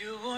You 0.00 0.29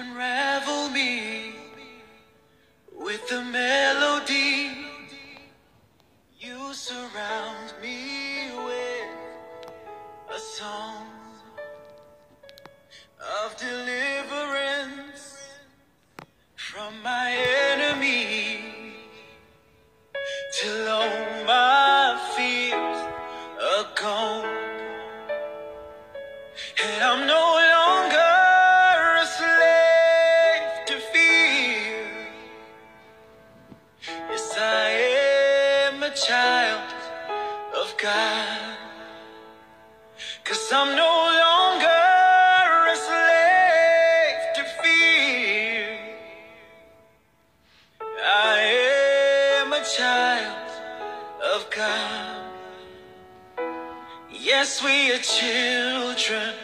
Yes, 54.62 54.80
we 54.80 55.10
are 55.10 55.18
children 55.18 56.54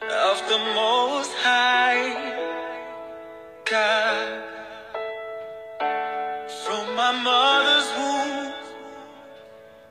of 0.00 0.36
the 0.48 0.58
Most 0.74 1.30
High 1.44 2.08
God. 3.70 4.42
From 6.64 6.84
my 6.96 7.12
mother's 7.12 7.88
womb, 7.98 8.54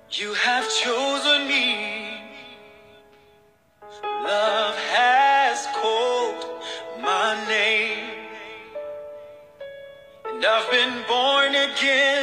you 0.10 0.34
have 0.34 0.68
chosen 0.74 1.48
me. 1.48 2.18
Love 4.24 4.76
has 4.98 5.68
called 5.80 6.46
my 7.00 7.46
name, 7.48 8.10
and 10.32 10.44
I've 10.44 10.72
been 10.72 11.04
born 11.08 11.54
again 11.54 12.15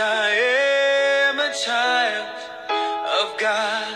I 0.00 0.30
am 1.28 1.40
a 1.40 1.52
child 1.52 2.28
of 3.20 3.36
God. 3.38 3.87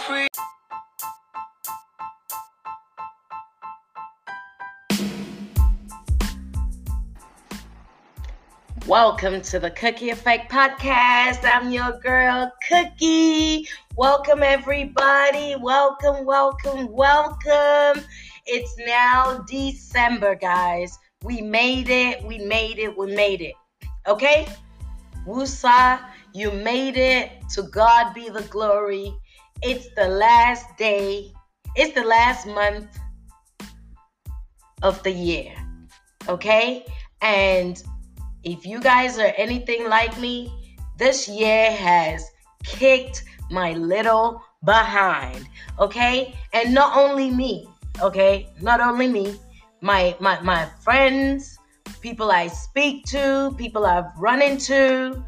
Free. 0.00 0.26
Welcome 8.86 9.42
to 9.42 9.58
the 9.58 9.70
Cookie 9.70 10.10
Effect 10.10 10.50
Podcast. 10.50 11.44
I'm 11.44 11.70
your 11.70 11.98
girl, 12.00 12.50
Cookie. 12.68 13.68
Welcome, 13.96 14.42
everybody. 14.42 15.54
Welcome, 15.60 16.24
welcome, 16.24 16.90
welcome. 16.90 18.04
It's 18.46 18.74
now 18.78 19.44
December, 19.46 20.34
guys. 20.34 20.98
We 21.22 21.42
made 21.42 21.90
it. 21.90 22.24
We 22.24 22.38
made 22.38 22.78
it. 22.78 22.96
We 22.96 23.14
made 23.14 23.42
it. 23.42 23.54
Okay? 24.08 24.48
Wusa, 25.26 26.00
you 26.32 26.50
made 26.50 26.96
it. 26.96 27.30
To 27.50 27.62
God 27.64 28.14
be 28.14 28.28
the 28.28 28.42
glory. 28.42 29.14
It's 29.62 29.88
the 29.94 30.08
last 30.08 30.76
day, 30.78 31.32
it's 31.76 31.94
the 31.94 32.04
last 32.04 32.46
month 32.46 32.98
of 34.82 35.02
the 35.02 35.10
year. 35.10 35.54
Okay? 36.28 36.86
And 37.20 37.82
if 38.42 38.64
you 38.64 38.80
guys 38.80 39.18
are 39.18 39.32
anything 39.36 39.88
like 39.88 40.18
me, 40.18 40.52
this 40.98 41.28
year 41.28 41.70
has 41.72 42.24
kicked 42.64 43.24
my 43.50 43.72
little 43.72 44.42
behind. 44.64 45.46
Okay? 45.78 46.34
And 46.52 46.74
not 46.74 46.96
only 46.96 47.30
me, 47.30 47.68
okay? 48.02 48.48
Not 48.60 48.80
only 48.80 49.08
me, 49.08 49.38
my 49.80 50.16
my 50.20 50.40
my 50.40 50.66
friends, 50.82 51.58
people 52.00 52.30
I 52.30 52.48
speak 52.48 53.04
to, 53.06 53.54
people 53.56 53.86
I've 53.86 54.16
run 54.18 54.42
into, 54.42 55.22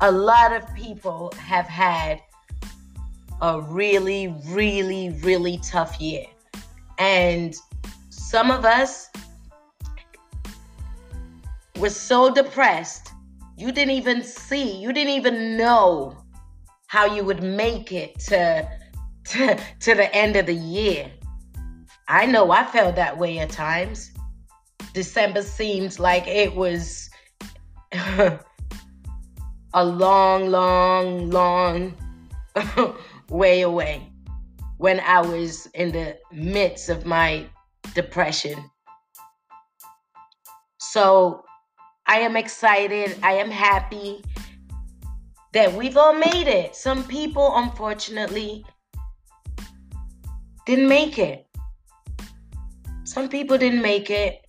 a 0.00 0.10
lot 0.10 0.52
of 0.52 0.62
people 0.74 1.32
have 1.38 1.66
had 1.66 2.20
a 3.40 3.60
really, 3.60 4.34
really, 4.46 5.10
really 5.22 5.58
tough 5.58 6.00
year. 6.00 6.26
And 6.98 7.54
some 8.10 8.50
of 8.50 8.64
us 8.64 9.10
were 11.78 11.90
so 11.90 12.32
depressed, 12.32 13.12
you 13.56 13.72
didn't 13.72 13.94
even 13.94 14.22
see, 14.22 14.76
you 14.80 14.92
didn't 14.92 15.12
even 15.12 15.56
know 15.56 16.16
how 16.86 17.06
you 17.06 17.24
would 17.24 17.42
make 17.42 17.92
it 17.92 18.18
to, 18.20 18.68
to, 19.24 19.58
to 19.80 19.94
the 19.94 20.14
end 20.14 20.36
of 20.36 20.46
the 20.46 20.54
year. 20.54 21.10
I 22.08 22.26
know 22.26 22.50
I 22.50 22.64
felt 22.64 22.96
that 22.96 23.18
way 23.18 23.38
at 23.38 23.50
times. 23.50 24.12
December 24.92 25.42
seemed 25.42 25.98
like 25.98 26.26
it 26.28 26.54
was 26.54 27.10
a 27.92 28.38
long, 29.74 30.50
long, 30.50 31.30
long 31.30 31.94
way 33.34 33.62
away 33.62 34.08
when 34.78 35.00
I 35.00 35.20
was 35.20 35.66
in 35.74 35.90
the 35.90 36.16
midst 36.32 36.88
of 36.88 37.04
my 37.04 37.46
depression. 37.92 38.70
So 40.78 41.42
I 42.06 42.20
am 42.20 42.36
excited. 42.36 43.18
I 43.24 43.32
am 43.32 43.50
happy 43.50 44.22
that 45.52 45.72
we've 45.72 45.96
all 45.96 46.14
made 46.14 46.46
it. 46.46 46.76
Some 46.76 47.02
people, 47.04 47.52
unfortunately, 47.56 48.64
didn't 50.64 50.88
make 50.88 51.18
it. 51.18 51.46
Some 53.02 53.28
people 53.28 53.58
didn't 53.58 53.82
make 53.82 54.10
it. 54.10 54.46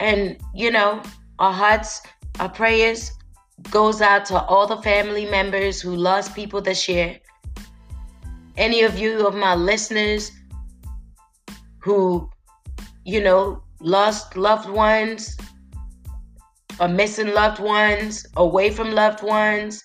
And, 0.00 0.36
you 0.54 0.70
know, 0.70 1.02
our 1.38 1.52
hearts, 1.52 2.02
our 2.40 2.50
prayers 2.50 3.10
goes 3.70 4.02
out 4.02 4.26
to 4.26 4.38
all 4.42 4.66
the 4.66 4.82
family 4.82 5.24
members 5.24 5.80
who 5.80 5.96
lost 5.96 6.34
people 6.34 6.60
this 6.60 6.88
year. 6.88 7.18
Any 8.58 8.82
of 8.82 8.98
you 8.98 9.24
of 9.24 9.36
my 9.36 9.54
listeners 9.54 10.32
who, 11.78 12.28
you 13.04 13.22
know, 13.22 13.62
lost 13.80 14.36
loved 14.36 14.68
ones 14.68 15.36
or 16.80 16.88
missing 16.88 17.32
loved 17.34 17.60
ones, 17.60 18.26
away 18.36 18.70
from 18.70 18.90
loved 18.90 19.22
ones, 19.22 19.84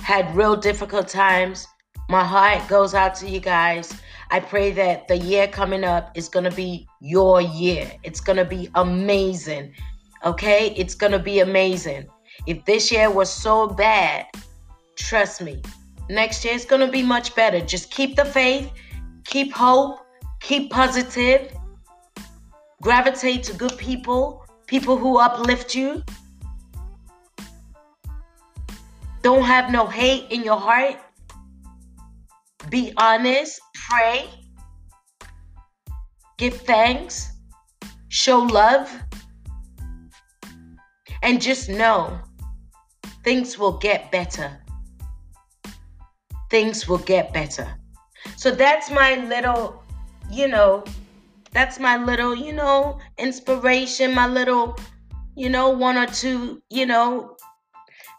had 0.00 0.36
real 0.36 0.56
difficult 0.56 1.08
times. 1.08 1.66
My 2.10 2.22
heart 2.22 2.68
goes 2.68 2.94
out 2.94 3.14
to 3.16 3.30
you 3.30 3.40
guys. 3.40 3.98
I 4.30 4.40
pray 4.40 4.72
that 4.72 5.08
the 5.08 5.16
year 5.16 5.48
coming 5.48 5.82
up 5.82 6.14
is 6.14 6.28
going 6.28 6.44
to 6.44 6.54
be 6.54 6.86
your 7.00 7.40
year. 7.40 7.90
It's 8.02 8.20
going 8.20 8.36
to 8.36 8.44
be 8.44 8.68
amazing. 8.74 9.72
Okay? 10.22 10.74
It's 10.76 10.94
going 10.94 11.12
to 11.12 11.18
be 11.18 11.40
amazing. 11.40 12.08
If 12.46 12.62
this 12.66 12.92
year 12.92 13.10
was 13.10 13.32
so 13.32 13.68
bad, 13.68 14.26
trust 14.96 15.40
me, 15.40 15.62
next 16.08 16.44
year 16.44 16.54
is 16.54 16.64
going 16.64 16.84
to 16.84 16.90
be 16.90 17.02
much 17.02 17.34
better. 17.34 17.60
Just 17.60 17.90
keep 17.90 18.16
the 18.16 18.24
faith, 18.24 18.70
keep 19.24 19.52
hope, 19.52 19.98
keep 20.40 20.70
positive, 20.70 21.52
gravitate 22.82 23.42
to 23.44 23.52
good 23.54 23.76
people, 23.78 24.44
people 24.66 24.96
who 24.96 25.18
uplift 25.18 25.74
you. 25.74 26.02
Don't 29.22 29.42
have 29.42 29.72
no 29.72 29.86
hate 29.86 30.30
in 30.30 30.44
your 30.44 30.58
heart. 30.58 30.96
Be 32.70 32.92
honest, 32.96 33.60
pray, 33.88 34.28
give 36.38 36.54
thanks, 36.62 37.32
show 38.08 38.40
love, 38.40 38.90
and 41.22 41.40
just 41.40 41.68
know 41.68 42.20
things 43.24 43.58
will 43.58 43.78
get 43.78 44.10
better. 44.12 44.65
Things 46.50 46.88
will 46.88 46.98
get 46.98 47.32
better. 47.32 47.66
So 48.36 48.50
that's 48.50 48.90
my 48.90 49.16
little, 49.16 49.82
you 50.30 50.48
know, 50.48 50.84
that's 51.52 51.78
my 51.78 51.96
little, 51.96 52.34
you 52.34 52.52
know, 52.52 52.98
inspiration, 53.18 54.14
my 54.14 54.26
little, 54.26 54.76
you 55.36 55.48
know, 55.48 55.70
one 55.70 55.96
or 55.96 56.06
two, 56.06 56.62
you 56.70 56.86
know, 56.86 57.36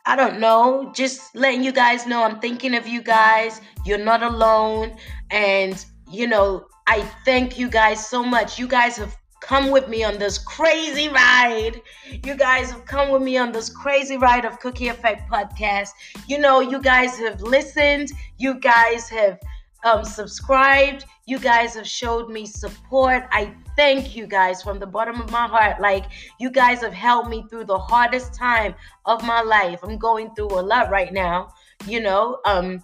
I 0.06 0.16
don't 0.16 0.40
know, 0.40 0.92
just 0.96 1.36
letting 1.36 1.64
you 1.64 1.72
guys 1.72 2.08
know 2.08 2.24
I'm 2.24 2.40
thinking 2.40 2.76
of 2.76 2.88
you 2.88 3.02
guys. 3.02 3.60
You're 3.86 3.98
not 3.98 4.24
alone. 4.24 4.96
And, 5.32 5.84
you 6.10 6.28
know, 6.28 6.66
I 6.88 7.02
thank 7.26 7.60
you 7.60 7.70
guys 7.70 8.08
so 8.08 8.24
much. 8.24 8.58
You 8.58 8.68
guys 8.68 8.96
have 8.98 9.16
come 9.48 9.72
with 9.72 9.88
me 9.88 10.04
on 10.04 10.18
this 10.18 10.38
crazy 10.38 11.08
ride. 11.08 11.82
You 12.26 12.36
guys 12.36 12.70
have 12.72 12.86
come 12.86 13.12
with 13.12 13.22
me 13.22 13.38
on 13.38 13.54
this 13.54 13.70
crazy 13.70 14.18
ride 14.18 14.44
of 14.44 14.60
Cookie 14.60 14.90
Effect 14.90 15.32
podcast. 15.32 15.92
You 16.28 16.38
know, 16.38 16.60
you 16.60 16.82
guys 16.82 17.18
have 17.20 17.42
listened. 17.42 18.12
You 18.38 18.60
guys 18.60 19.08
have 19.08 19.40
um, 19.86 20.04
subscribed. 20.04 21.06
You 21.28 21.40
guys 21.40 21.76
have 21.76 21.88
showed 21.88 22.30
me 22.30 22.46
support. 22.46 23.24
I 23.32 23.54
thank 23.78 24.18
you 24.18 24.28
guys 24.28 24.62
from 24.62 24.80
the 24.80 24.86
bottom 24.86 25.22
of 25.22 25.32
my 25.32 25.48
heart. 25.48 25.80
Like, 25.80 26.08
you 26.42 26.52
guys 26.52 26.82
have 26.82 26.94
helped 26.94 27.30
me 27.30 27.46
through 27.50 27.66
the 27.66 27.80
hardest 27.80 28.34
time 28.34 28.76
of 29.06 29.24
my 29.24 29.42
life. 29.42 29.80
I'm 29.82 29.98
going 29.98 30.36
through 30.36 30.60
a 30.60 30.62
lot 30.62 30.90
right 30.90 31.14
now, 31.14 31.54
you 31.86 32.02
know, 32.02 32.42
um, 32.44 32.84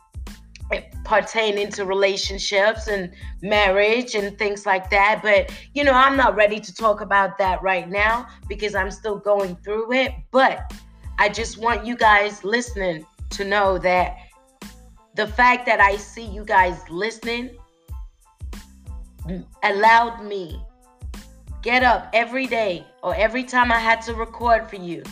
pertaining 1.05 1.69
to 1.71 1.85
relationships 1.85 2.87
and 2.87 3.11
marriage 3.41 4.15
and 4.15 4.37
things 4.37 4.65
like 4.65 4.89
that. 4.89 5.21
But, 5.21 5.51
you 5.73 5.83
know, 5.83 5.93
I'm 5.93 6.15
not 6.15 6.35
ready 6.35 6.59
to 6.59 6.73
talk 6.73 7.01
about 7.01 7.37
that 7.37 7.61
right 7.61 7.89
now 7.89 8.27
because 8.47 8.75
I'm 8.75 8.91
still 8.91 9.17
going 9.17 9.55
through 9.57 9.93
it. 9.93 10.11
But 10.31 10.73
I 11.19 11.29
just 11.29 11.57
want 11.57 11.85
you 11.85 11.95
guys 11.95 12.43
listening 12.43 13.05
to 13.31 13.45
know 13.45 13.77
that 13.79 14.17
the 15.15 15.27
fact 15.27 15.65
that 15.65 15.79
I 15.79 15.97
see 15.97 16.25
you 16.25 16.43
guys 16.43 16.89
listening 16.89 17.51
allowed 19.63 20.23
me 20.23 20.61
get 21.61 21.83
up 21.83 22.09
every 22.13 22.45
day 22.45 22.85
or 23.03 23.15
every 23.15 23.43
time 23.43 23.71
I 23.71 23.79
had 23.79 24.01
to 24.03 24.13
record 24.13 24.69
for 24.69 24.75
you, 24.75 25.03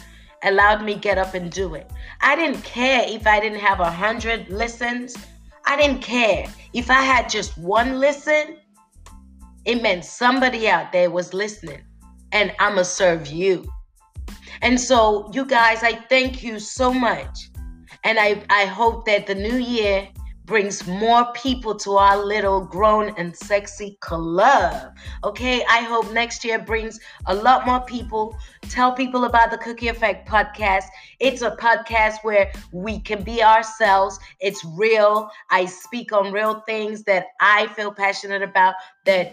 allowed 0.43 0.83
me 0.83 0.95
get 0.95 1.17
up 1.17 1.33
and 1.33 1.51
do 1.51 1.75
it. 1.75 1.89
I 2.21 2.35
didn't 2.35 2.61
care 2.63 3.05
if 3.07 3.27
I 3.27 3.39
didn't 3.39 3.59
have 3.59 3.79
a 3.79 3.89
hundred 3.89 4.49
listens. 4.49 5.15
I 5.71 5.77
didn't 5.77 6.01
care. 6.01 6.47
If 6.73 6.89
I 6.91 7.01
had 7.01 7.29
just 7.29 7.57
one 7.57 7.97
listen, 7.97 8.57
it 9.63 9.81
meant 9.81 10.03
somebody 10.03 10.67
out 10.67 10.91
there 10.91 11.09
was 11.09 11.33
listening. 11.33 11.81
And 12.33 12.53
I'ma 12.59 12.81
serve 12.81 13.27
you. 13.27 13.63
And 14.61 14.77
so, 14.77 15.31
you 15.33 15.45
guys, 15.45 15.81
I 15.81 15.93
thank 16.09 16.43
you 16.43 16.59
so 16.59 16.93
much. 16.93 17.51
And 18.03 18.19
I, 18.19 18.43
I 18.49 18.65
hope 18.65 19.05
that 19.05 19.27
the 19.27 19.35
new 19.35 19.55
year 19.55 20.09
brings 20.51 20.85
more 20.85 21.31
people 21.31 21.73
to 21.73 21.93
our 21.93 22.17
little 22.17 22.59
grown 22.59 23.13
and 23.17 23.33
sexy 23.33 23.97
club. 24.01 24.93
Okay, 25.23 25.63
I 25.63 25.79
hope 25.79 26.11
next 26.11 26.43
year 26.43 26.59
brings 26.59 26.99
a 27.27 27.33
lot 27.33 27.65
more 27.65 27.79
people. 27.79 28.35
Tell 28.63 28.91
people 28.91 29.23
about 29.23 29.49
the 29.49 29.57
Cookie 29.57 29.87
Effect 29.87 30.27
podcast. 30.27 30.87
It's 31.21 31.41
a 31.41 31.51
podcast 31.51 32.15
where 32.23 32.51
we 32.73 32.99
can 32.99 33.23
be 33.23 33.41
ourselves. 33.41 34.19
It's 34.41 34.61
real. 34.65 35.29
I 35.51 35.63
speak 35.67 36.11
on 36.11 36.33
real 36.33 36.59
things 36.67 37.03
that 37.03 37.27
I 37.39 37.67
feel 37.67 37.93
passionate 37.93 38.41
about 38.41 38.75
that 39.05 39.31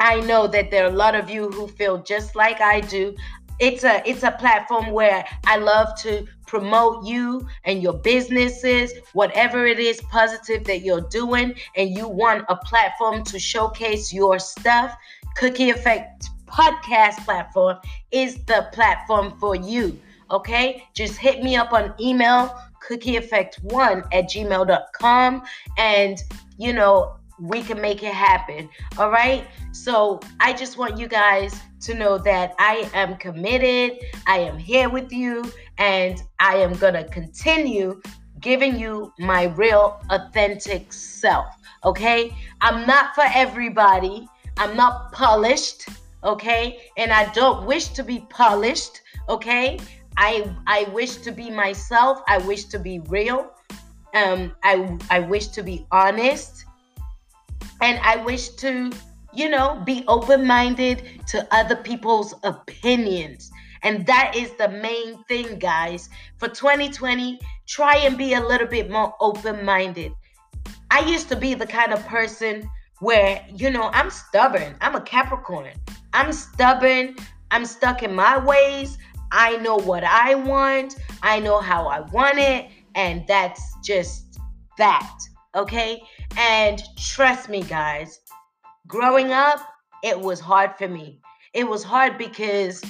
I 0.00 0.20
know 0.20 0.46
that 0.48 0.70
there 0.70 0.84
are 0.84 0.90
a 0.90 0.94
lot 0.94 1.14
of 1.14 1.30
you 1.30 1.48
who 1.48 1.66
feel 1.66 2.02
just 2.02 2.36
like 2.36 2.60
I 2.60 2.82
do 2.82 3.16
it's 3.58 3.84
a 3.84 4.02
it's 4.08 4.22
a 4.22 4.32
platform 4.32 4.90
where 4.90 5.24
I 5.46 5.56
love 5.56 5.98
to 6.00 6.26
promote 6.46 7.04
you 7.04 7.46
and 7.64 7.82
your 7.82 7.94
businesses, 7.94 8.92
whatever 9.12 9.66
it 9.66 9.78
is 9.78 10.00
positive 10.02 10.64
that 10.64 10.82
you're 10.82 11.08
doing, 11.10 11.54
and 11.76 11.90
you 11.90 12.08
want 12.08 12.44
a 12.48 12.56
platform 12.56 13.24
to 13.24 13.38
showcase 13.38 14.12
your 14.12 14.38
stuff. 14.38 14.96
Cookie 15.36 15.70
Effect 15.70 16.28
podcast 16.46 17.24
platform 17.24 17.76
is 18.10 18.36
the 18.44 18.68
platform 18.72 19.36
for 19.38 19.54
you. 19.54 19.98
Okay, 20.30 20.84
just 20.94 21.16
hit 21.16 21.42
me 21.42 21.56
up 21.56 21.72
on 21.72 21.94
email 22.00 22.56
cookieeffect1 22.88 24.04
at 24.12 24.30
gmail.com 24.30 25.42
and 25.76 26.18
you 26.56 26.72
know 26.72 27.16
we 27.40 27.62
can 27.62 27.80
make 27.80 28.02
it 28.02 28.14
happen. 28.14 28.68
All 28.98 29.10
right. 29.10 29.46
So 29.72 30.20
I 30.40 30.52
just 30.52 30.78
want 30.78 30.98
you 30.98 31.08
guys 31.08 31.60
to 31.80 31.94
know 31.94 32.18
that 32.18 32.54
I 32.58 32.88
am 32.94 33.16
committed. 33.16 33.98
I 34.26 34.38
am 34.38 34.58
here 34.58 34.88
with 34.88 35.12
you, 35.12 35.44
and 35.78 36.22
I 36.40 36.56
am 36.56 36.74
going 36.74 36.94
to 36.94 37.04
continue 37.04 38.00
giving 38.40 38.78
you 38.78 39.12
my 39.18 39.44
real, 39.44 40.00
authentic 40.10 40.92
self. 40.92 41.46
Okay. 41.84 42.34
I'm 42.60 42.86
not 42.86 43.14
for 43.14 43.24
everybody, 43.34 44.28
I'm 44.56 44.76
not 44.76 45.12
polished. 45.12 45.88
Okay. 46.24 46.90
And 46.96 47.12
I 47.12 47.30
don't 47.32 47.66
wish 47.66 47.88
to 47.88 48.02
be 48.02 48.26
polished. 48.30 49.02
Okay. 49.28 49.78
I, 50.16 50.50
I 50.66 50.84
wish 50.92 51.16
to 51.18 51.30
be 51.30 51.50
myself. 51.50 52.20
I 52.26 52.38
wish 52.38 52.64
to 52.64 52.78
be 52.78 53.00
real. 53.00 53.50
Um, 54.14 54.56
I, 54.64 54.98
I 55.10 55.20
wish 55.20 55.48
to 55.48 55.62
be 55.62 55.86
honest 55.92 56.65
and 57.80 57.98
I 58.02 58.16
wish 58.24 58.48
to, 58.50 58.90
you 59.32 59.48
know, 59.48 59.82
be 59.84 60.04
open 60.08 60.46
minded 60.46 61.20
to 61.28 61.46
other 61.54 61.76
people's 61.76 62.34
opinions. 62.42 63.50
And 63.82 64.06
that 64.06 64.34
is 64.34 64.52
the 64.52 64.68
main 64.68 65.22
thing, 65.24 65.58
guys. 65.58 66.08
For 66.38 66.48
2020, 66.48 67.38
try 67.66 67.96
and 67.98 68.16
be 68.16 68.34
a 68.34 68.40
little 68.40 68.66
bit 68.66 68.90
more 68.90 69.14
open 69.20 69.64
minded. 69.64 70.12
I 70.90 71.00
used 71.00 71.28
to 71.28 71.36
be 71.36 71.54
the 71.54 71.66
kind 71.66 71.92
of 71.92 72.04
person 72.06 72.68
where, 73.00 73.44
you 73.54 73.70
know, 73.70 73.90
I'm 73.92 74.10
stubborn. 74.10 74.76
I'm 74.80 74.94
a 74.94 75.00
Capricorn. 75.00 75.74
I'm 76.12 76.32
stubborn. 76.32 77.16
I'm 77.50 77.66
stuck 77.66 78.02
in 78.02 78.14
my 78.14 78.38
ways. 78.38 78.98
I 79.32 79.56
know 79.58 79.76
what 79.76 80.04
I 80.04 80.34
want. 80.34 80.96
I 81.22 81.40
know 81.40 81.60
how 81.60 81.86
I 81.86 82.00
want 82.00 82.38
it. 82.38 82.70
And 82.94 83.26
that's 83.26 83.62
just 83.84 84.40
that. 84.78 85.18
Okay. 85.54 86.02
And 86.36 86.82
trust 86.98 87.48
me, 87.48 87.62
guys, 87.62 88.20
growing 88.86 89.32
up, 89.32 89.60
it 90.04 90.20
was 90.20 90.38
hard 90.38 90.76
for 90.76 90.88
me. 90.88 91.20
It 91.54 91.66
was 91.66 91.82
hard 91.82 92.18
because 92.18 92.84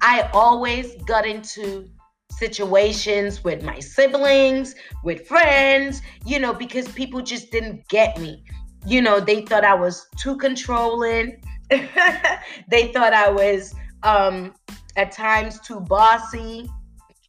I 0.00 0.30
always 0.32 0.94
got 1.04 1.26
into 1.26 1.88
situations 2.30 3.44
with 3.44 3.62
my 3.62 3.78
siblings, 3.78 4.74
with 5.04 5.26
friends, 5.26 6.00
you 6.24 6.38
know, 6.38 6.52
because 6.54 6.88
people 6.88 7.20
just 7.20 7.50
didn't 7.50 7.86
get 7.88 8.18
me. 8.18 8.42
You 8.86 9.02
know, 9.02 9.20
they 9.20 9.42
thought 9.42 9.64
I 9.64 9.74
was 9.74 10.06
too 10.18 10.36
controlling. 10.36 11.42
they 11.70 12.92
thought 12.92 13.12
I 13.12 13.30
was 13.30 13.74
um 14.02 14.54
at 14.96 15.12
times 15.12 15.60
too 15.60 15.80
bossy. 15.80 16.70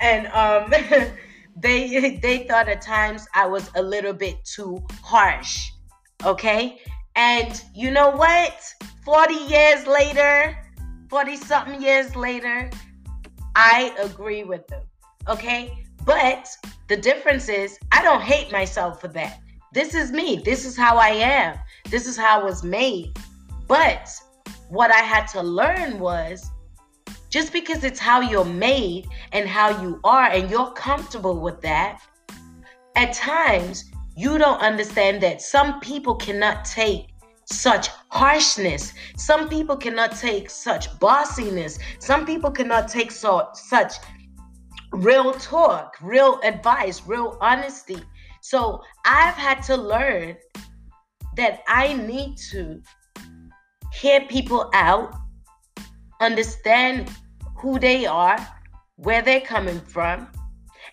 and 0.00 0.26
um 0.28 0.72
they 1.56 2.18
they 2.22 2.46
thought 2.46 2.68
at 2.68 2.82
times 2.82 3.26
I 3.34 3.46
was 3.46 3.70
a 3.76 3.82
little 3.82 4.12
bit 4.12 4.44
too 4.44 4.82
harsh. 5.02 5.70
Okay? 6.24 6.80
And 7.16 7.62
you 7.74 7.90
know 7.90 8.10
what? 8.10 8.54
40 9.04 9.34
years 9.34 9.86
later, 9.86 10.56
40 11.08 11.36
something 11.36 11.82
years 11.82 12.16
later, 12.16 12.70
I 13.54 13.94
agree 14.00 14.42
with 14.44 14.66
them. 14.66 14.82
Okay? 15.28 15.84
But 16.04 16.48
the 16.88 16.96
difference 16.96 17.48
is 17.48 17.78
I 17.92 18.02
don't 18.02 18.22
hate 18.22 18.50
myself 18.52 19.00
for 19.00 19.08
that. 19.08 19.40
This 19.72 19.94
is 19.94 20.12
me. 20.12 20.40
This 20.44 20.64
is 20.64 20.76
how 20.76 20.96
I 20.96 21.08
am. 21.08 21.58
This 21.90 22.06
is 22.06 22.16
how 22.16 22.40
I 22.40 22.44
was 22.44 22.62
made. 22.62 23.16
But 23.66 24.08
what 24.68 24.90
I 24.90 25.00
had 25.00 25.26
to 25.28 25.42
learn 25.42 25.98
was 25.98 26.50
just 27.34 27.52
because 27.52 27.82
it's 27.82 27.98
how 27.98 28.20
you're 28.20 28.44
made 28.44 29.08
and 29.32 29.48
how 29.48 29.82
you 29.82 29.98
are, 30.04 30.26
and 30.26 30.48
you're 30.48 30.70
comfortable 30.70 31.40
with 31.40 31.60
that, 31.62 32.00
at 32.94 33.12
times 33.12 33.90
you 34.16 34.38
don't 34.38 34.60
understand 34.60 35.20
that 35.20 35.42
some 35.42 35.80
people 35.80 36.14
cannot 36.14 36.64
take 36.64 37.08
such 37.46 37.88
harshness. 38.08 38.92
Some 39.16 39.48
people 39.48 39.76
cannot 39.76 40.12
take 40.12 40.48
such 40.48 40.96
bossiness. 41.00 41.80
Some 41.98 42.24
people 42.24 42.52
cannot 42.52 42.86
take 42.86 43.10
so 43.10 43.48
such 43.54 43.94
real 44.92 45.32
talk, 45.32 45.96
real 46.00 46.38
advice, 46.44 47.02
real 47.04 47.36
honesty. 47.40 47.98
So 48.42 48.80
I've 49.04 49.34
had 49.34 49.60
to 49.64 49.76
learn 49.76 50.36
that 51.36 51.64
I 51.66 51.94
need 51.94 52.36
to 52.52 52.80
hear 53.92 54.20
people 54.20 54.70
out, 54.72 55.16
understand 56.20 57.10
who 57.64 57.78
they 57.78 58.04
are, 58.04 58.36
where 58.96 59.22
they're 59.22 59.40
coming 59.40 59.80
from, 59.80 60.28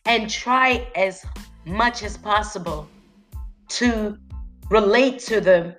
and 0.05 0.29
try 0.29 0.87
as 0.95 1.25
much 1.65 2.01
as 2.01 2.15
possible 2.15 2.87
to 3.67 4.17
relate 4.69 5.19
to 5.19 5.41
them 5.41 5.75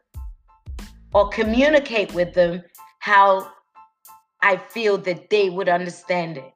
or 1.15 1.31
communicate 1.31 2.13
with 2.13 2.35
them 2.35 2.63
how 2.99 3.51
I 4.43 4.59
feel 4.59 4.99
that 4.99 5.31
they 5.31 5.49
would 5.49 5.71
understand 5.71 6.37
it. 6.37 6.53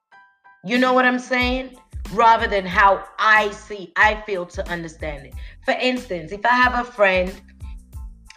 You 0.67 0.77
know 0.77 0.93
what 0.93 1.07
I'm 1.07 1.19
saying? 1.19 1.75
Rather 2.13 2.47
than 2.47 2.67
how 2.67 3.05
I 3.19 3.51
see, 3.53 3.91
I 3.97 4.23
feel 4.27 4.45
to 4.45 4.71
understand 4.71 5.29
it. 5.29 5.35
For 5.65 5.73
instance, 5.81 6.31
if 6.31 6.45
I 6.45 6.55
have 6.55 6.87
a 6.87 6.93
friend 6.93 7.33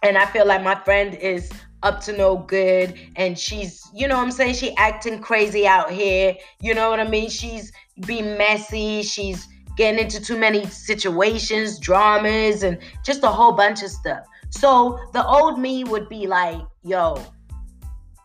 and 0.01 0.17
I 0.17 0.25
feel 0.27 0.47
like 0.47 0.63
my 0.63 0.75
friend 0.75 1.13
is 1.15 1.51
up 1.83 2.01
to 2.01 2.15
no 2.15 2.37
good 2.37 2.93
and 3.15 3.37
she's, 3.37 3.87
you 3.93 4.07
know 4.07 4.17
I'm 4.17 4.31
saying? 4.31 4.55
She 4.55 4.75
acting 4.75 5.19
crazy 5.19 5.65
out 5.67 5.91
here. 5.91 6.35
You 6.61 6.73
know 6.73 6.89
what 6.89 6.99
I 6.99 7.07
mean? 7.07 7.29
She's 7.29 7.71
being 8.05 8.37
messy. 8.37 9.03
She's 9.03 9.47
getting 9.77 9.99
into 9.99 10.21
too 10.21 10.37
many 10.37 10.65
situations, 10.65 11.79
dramas, 11.79 12.63
and 12.63 12.77
just 13.05 13.23
a 13.23 13.27
whole 13.27 13.53
bunch 13.53 13.81
of 13.81 13.89
stuff. 13.89 14.25
So 14.49 14.99
the 15.13 15.25
old 15.25 15.59
me 15.59 15.83
would 15.83 16.09
be 16.09 16.27
like, 16.27 16.59
yo, 16.83 17.23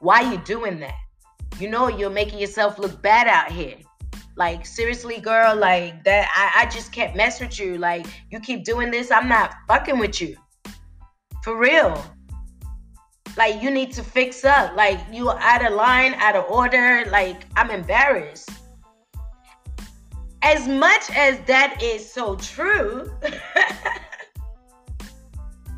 why 0.01 0.21
you 0.33 0.39
doing 0.39 0.81
that? 0.81 0.95
You 1.61 1.71
know 1.71 1.89
you're 1.89 2.11
making 2.11 2.41
yourself 2.41 2.79
look 2.79 3.01
bad 3.03 3.29
out 3.29 3.53
here. 3.53 3.77
Like 4.37 4.67
seriously, 4.67 5.21
girl, 5.21 5.55
like 5.55 6.03
that 6.03 6.29
I, 6.35 6.63
I 6.65 6.71
just 6.71 6.93
can't 6.93 7.15
mess 7.15 7.41
with 7.41 7.61
you. 7.61 7.79
Like 7.79 8.05
you 8.31 8.41
keep 8.41 8.65
doing 8.65 8.91
this, 8.91 9.13
I'm 9.13 9.29
not 9.29 9.55
fucking 9.69 9.99
with 9.99 10.21
you. 10.21 10.37
For 11.45 11.57
real. 11.57 12.03
Like 13.37 13.63
you 13.63 13.71
need 13.71 13.93
to 13.93 14.03
fix 14.03 14.45
up. 14.45 14.77
Like 14.77 15.01
you 15.13 15.31
out 15.31 15.65
of 15.65 15.73
line, 15.73 16.15
out 16.15 16.37
of 16.37 16.45
order. 16.51 17.05
Like 17.11 17.47
I'm 17.57 17.71
embarrassed. 17.71 18.51
As 20.43 20.69
much 20.69 21.11
as 21.11 21.41
that 21.47 21.83
is 21.83 22.11
so 22.11 22.37
true, 22.37 23.11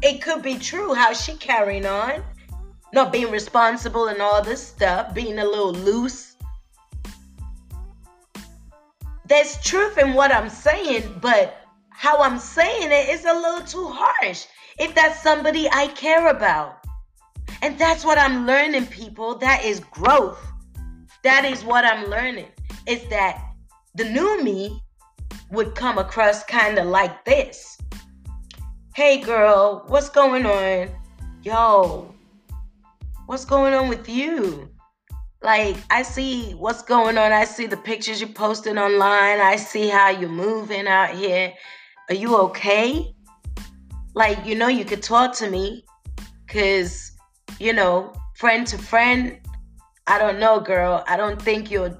it 0.02 0.20
could 0.20 0.42
be 0.42 0.58
true 0.58 0.92
how 0.92 1.12
she 1.12 1.34
carrying 1.34 1.86
on, 1.86 2.22
not 2.92 3.12
being 3.12 3.30
responsible 3.30 4.08
and 4.08 4.20
all 4.20 4.42
this 4.42 4.66
stuff, 4.66 5.14
being 5.14 5.38
a 5.38 5.44
little 5.44 5.72
loose. 5.72 6.34
There's 9.24 9.60
truth 9.62 9.98
in 9.98 10.14
what 10.14 10.32
I'm 10.32 10.48
saying, 10.48 11.18
but 11.20 11.62
how 11.90 12.22
I'm 12.22 12.38
saying 12.38 12.90
it 12.90 13.08
is 13.08 13.24
a 13.24 13.32
little 13.32 13.62
too 13.62 13.88
harsh. 13.88 14.46
If 14.78 14.94
that's 14.94 15.22
somebody 15.22 15.68
I 15.70 15.88
care 15.88 16.28
about. 16.28 16.85
And 17.62 17.78
that's 17.78 18.04
what 18.04 18.18
I'm 18.18 18.46
learning, 18.46 18.86
people. 18.86 19.36
That 19.38 19.64
is 19.64 19.80
growth. 19.80 20.40
That 21.22 21.44
is 21.44 21.64
what 21.64 21.84
I'm 21.84 22.08
learning. 22.10 22.48
Is 22.86 23.06
that 23.08 23.42
the 23.94 24.04
new 24.04 24.42
me 24.42 24.82
would 25.50 25.74
come 25.74 25.98
across 25.98 26.44
kind 26.44 26.78
of 26.78 26.86
like 26.86 27.24
this 27.24 27.76
Hey 28.96 29.20
girl, 29.20 29.84
what's 29.88 30.08
going 30.08 30.46
on? 30.46 30.88
Yo, 31.42 32.14
what's 33.26 33.44
going 33.44 33.74
on 33.74 33.90
with 33.90 34.08
you? 34.08 34.70
Like, 35.42 35.76
I 35.90 36.00
see 36.00 36.52
what's 36.52 36.80
going 36.80 37.18
on. 37.18 37.30
I 37.30 37.44
see 37.44 37.66
the 37.66 37.76
pictures 37.76 38.22
you're 38.22 38.30
posting 38.30 38.78
online. 38.78 39.38
I 39.38 39.56
see 39.56 39.88
how 39.88 40.08
you're 40.08 40.30
moving 40.30 40.88
out 40.88 41.10
here. 41.10 41.52
Are 42.08 42.14
you 42.14 42.38
okay? 42.38 43.14
Like, 44.14 44.46
you 44.46 44.54
know, 44.54 44.68
you 44.68 44.86
could 44.86 45.02
talk 45.02 45.34
to 45.36 45.50
me 45.50 45.84
because, 46.46 47.12
you 47.58 47.72
know, 47.72 48.12
friend 48.34 48.66
to 48.66 48.78
friend, 48.78 49.38
I 50.06 50.18
don't 50.18 50.38
know, 50.38 50.60
girl. 50.60 51.04
I 51.08 51.16
don't 51.16 51.40
think 51.40 51.70
you're 51.70 51.98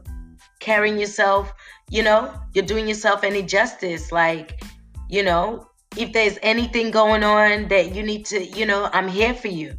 carrying 0.60 0.98
yourself, 0.98 1.52
you 1.90 2.02
know, 2.02 2.32
you're 2.54 2.64
doing 2.64 2.88
yourself 2.88 3.24
any 3.24 3.42
justice. 3.42 4.12
Like, 4.12 4.62
you 5.08 5.22
know, 5.22 5.68
if 5.96 6.12
there's 6.12 6.38
anything 6.42 6.90
going 6.90 7.24
on 7.24 7.68
that 7.68 7.94
you 7.94 8.02
need 8.02 8.26
to, 8.26 8.44
you 8.44 8.66
know, 8.66 8.90
I'm 8.92 9.08
here 9.08 9.34
for 9.34 9.48
you, 9.48 9.76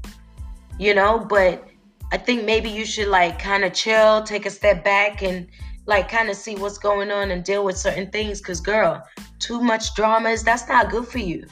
you 0.79 0.93
know, 0.93 1.19
but 1.19 1.67
I 2.11 2.17
think 2.17 2.45
maybe 2.45 2.69
you 2.69 2.85
should 2.85 3.09
like 3.09 3.39
kind 3.39 3.63
of 3.63 3.73
chill, 3.73 4.23
take 4.23 4.45
a 4.45 4.49
step 4.49 4.83
back 4.83 5.21
and 5.21 5.47
like 5.85 6.09
kind 6.09 6.29
of 6.29 6.35
see 6.35 6.55
what's 6.55 6.77
going 6.77 7.11
on 7.11 7.31
and 7.31 7.43
deal 7.43 7.63
with 7.63 7.77
certain 7.77 8.09
things. 8.11 8.41
Cause 8.41 8.59
girl, 8.59 9.03
too 9.39 9.61
much 9.61 9.93
dramas, 9.95 10.43
that's 10.43 10.67
not 10.67 10.89
good 10.89 11.07
for 11.07 11.19
you. 11.19 11.45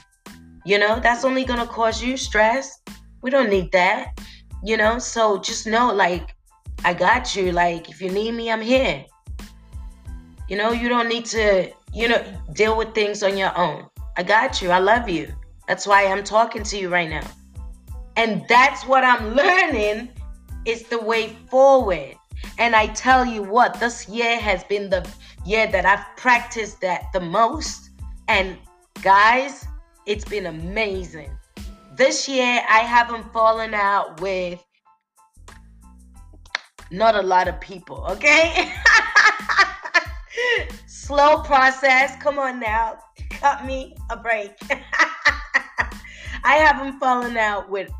You 0.65 0.79
know, 0.79 1.00
that's 1.00 1.24
only 1.24 1.46
gonna 1.46 1.67
cause 1.67 2.01
you 2.01 2.17
stress. 2.17 2.79
We 3.25 3.32
don't 3.32 3.50
need 3.50 3.72
that. 3.72 4.20
You 4.63 4.77
know, 4.77 5.00
so 5.00 5.39
just 5.39 5.65
know 5.65 5.91
like 5.91 6.36
I 6.84 6.94
got 6.94 7.36
you. 7.36 7.51
Like 7.51 7.89
if 7.89 8.00
you 8.00 8.12
need 8.12 8.36
me, 8.36 8.51
I'm 8.51 8.62
here. 8.62 9.03
You 10.48 10.58
know, 10.58 10.72
you 10.72 10.88
don't 10.89 11.10
need 11.10 11.25
to, 11.38 11.72
you 11.91 12.08
know, 12.08 12.24
deal 12.53 12.77
with 12.77 12.94
things 12.94 13.24
on 13.24 13.36
your 13.36 13.58
own. 13.58 13.88
I 14.15 14.22
got 14.22 14.62
you. 14.62 14.70
I 14.70 14.77
love 14.77 15.10
you. 15.10 15.34
That's 15.67 15.88
why 15.88 16.05
I'm 16.05 16.24
talking 16.24 16.62
to 16.62 16.77
you 16.77 16.89
right 16.89 17.10
now. 17.10 17.27
And 18.15 18.46
that's 18.48 18.86
what 18.86 19.03
I'm 19.03 19.34
learning 19.41 20.12
is 20.65 20.84
the 20.84 21.01
way 21.01 21.36
forward. 21.50 22.13
And 22.60 22.75
I 22.75 22.86
tell 22.94 23.25
you 23.25 23.41
what, 23.41 23.79
this 23.79 24.08
year 24.08 24.39
has 24.39 24.63
been 24.65 24.91
the 24.91 25.03
year 25.48 25.65
that 25.72 25.84
I've 25.84 26.05
practiced 26.15 26.79
that 26.82 27.08
the 27.12 27.22
most. 27.22 27.89
And 28.27 28.55
guys, 29.01 29.65
it's 30.05 30.25
been 30.25 30.46
amazing. 30.46 31.35
This 31.96 32.28
year, 32.28 32.62
I 32.70 32.80
haven't 32.80 33.32
fallen 33.32 33.74
out 33.74 34.20
with 34.22 34.64
not 36.92 37.16
a 37.16 37.22
lot 37.22 37.48
of 37.48 37.60
people, 37.62 38.06
okay? 38.10 38.74
Slow 40.88 41.42
process. 41.44 42.16
Come 42.22 42.40
on 42.40 42.60
now 42.60 43.00
cut 43.46 43.64
me 43.64 43.96
a 44.10 44.18
break. 44.18 44.52
I 46.44 46.56
haven't 46.56 47.00
fallen 47.00 47.38
out 47.38 47.70
with 47.70 47.92